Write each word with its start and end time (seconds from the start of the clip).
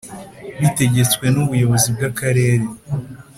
Bitegetswe 0.59 1.25
n 1.33 1.35
ubuyobozi 1.43 1.87
bw 1.95 2.01
akarere 2.09 2.65